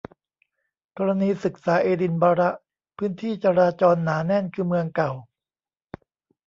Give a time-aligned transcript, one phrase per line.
[0.97, 2.51] กรณีศึกษา เอดินบะระ
[2.97, 5.11] พื้นที่จราจรหนาแน่นคือเมืองเก่า